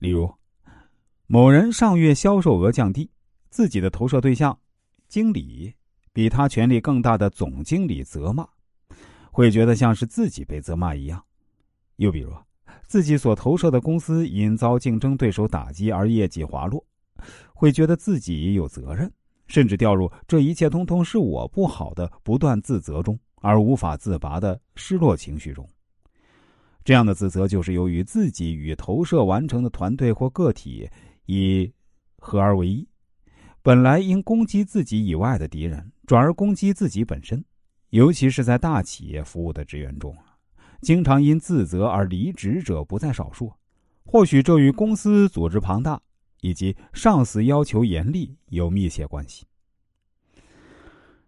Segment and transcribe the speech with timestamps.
[0.00, 0.32] 例如，
[1.26, 3.10] 某人上月销售额降低，
[3.50, 4.58] 自己的投射对象
[5.08, 5.74] 经理
[6.10, 8.48] 比他权力更大的总经理责骂，
[9.30, 11.22] 会觉得像是自己被责骂一样。
[11.96, 12.32] 又比如，
[12.86, 16.82] 自己所投射的公司因遭竞争对手打击而业绩滑落，
[17.52, 19.12] 会觉得自己有责任，
[19.48, 25.68] 甚至掉入这一切通通是我不好的不断自责中，而无法自拔的失落情绪中。
[26.84, 30.88] 这样的自责就是由于自己与投射完成的团队或个体
[31.26, 31.70] 已
[32.18, 32.88] 合而为一，
[33.62, 37.44] 本来应攻击自己以外的敌人，转而攻击自己本身，
[37.90, 40.16] 尤其是在大企业服务的职员中。
[40.80, 43.52] 经常因自责而离职者不在少数，
[44.04, 46.00] 或许这与公司组织庞大
[46.40, 49.44] 以及上司要求严厉有密切关系。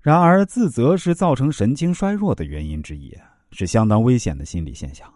[0.00, 3.16] 然而，自责是造成神经衰弱的原因之一，
[3.50, 5.10] 是相当危险的心理现象。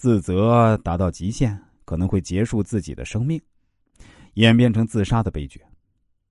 [0.00, 3.38] 自责达到极限，可能会结束自己的生命，
[4.34, 5.60] 演变成自杀的悲剧。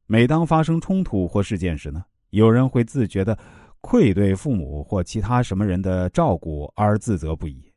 [0.07, 3.37] 每当发生冲突或事件时呢，有人会自觉的。
[3.81, 7.71] 愧对父母或其他什么人的照顾而自责不已，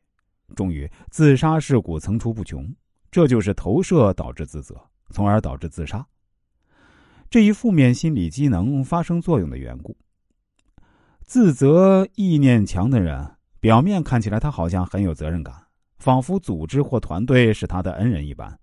[0.55, 2.67] 终于自杀事故层出不穷。
[3.11, 4.75] 这就是投射导致自责，
[5.11, 6.05] 从而导致自杀。
[7.29, 9.95] 这一负面心理机能发生作用的缘故。
[11.21, 15.55] 自责意念强的人，表面看起来他好像很有责任感，
[16.03, 18.59] 仿佛组织或团队是他的恩人一般。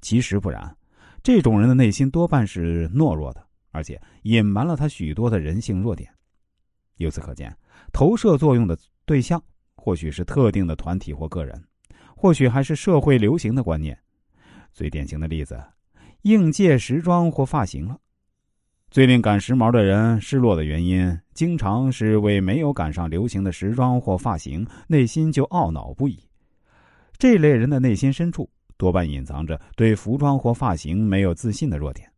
[0.00, 0.76] 其实不然，
[1.20, 6.08] 这种人的内心多半是懦弱的，而且隐瞒了他许多的人性弱点。
[6.98, 7.52] 由此可见，
[7.92, 9.42] 投射作用的对象
[9.74, 11.60] 或许是特定的团体或个人，
[12.16, 13.98] 或许还是社会流行的观念。
[14.72, 15.60] 最典型的例子，
[16.22, 17.98] 应届时装或发型了。
[18.92, 26.22] 最令赶时髦的人失落的原因，经常是为没有赶上流行的时装或发型，内心就懊恼不已。
[27.18, 32.10] 这类人的内心深处，多半隐藏着对服装或发型没有自信的弱点。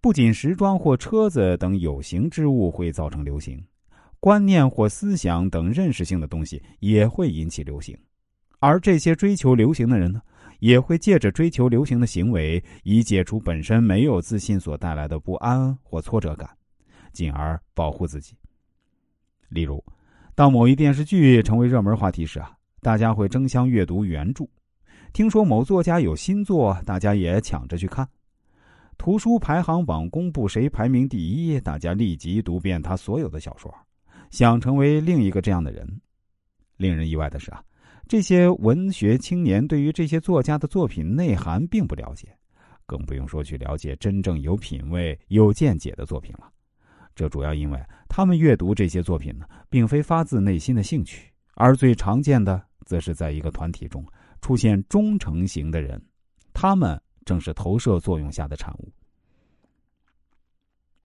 [0.00, 3.64] 不仅时装或车子等有形之物会造成流行，
[4.20, 7.96] 观念或思想等认识性的东西也会引起流行，
[8.58, 10.20] 而这些追求流行的人呢，
[10.58, 16.50] 也会借着追求流行的行为，以解除本身没有自信所带来的不安或挫折感，
[17.12, 18.34] 进而保护自己。
[19.48, 19.82] 例如，
[20.34, 22.52] 当某一电视剧成为热门话题时啊，
[22.84, 24.44] 大家会争相阅读原著；
[25.14, 28.06] 听说某作家有新作，大家也抢着去看。
[28.98, 33.74] 图书排行榜公布谁排名第一，大家立即读遍他所有的小说，
[34.30, 35.88] 想成为另一个这样的人。
[36.76, 37.64] 令人意外的是啊，
[38.06, 42.36] 这些文学青年对于这些作家的作品内涵并不了解，
[42.84, 46.50] 更不用说去了解真正有品位、有见解的作品了。
[47.14, 54.04] 这主要因为他们阅读这些作品呢，并非发自内心的兴趣，而最常见的则是在一个团体中
[54.40, 56.00] 出现忠诚型的人，
[56.52, 57.00] 他们。
[57.24, 58.92] 正是投射作用下的产物。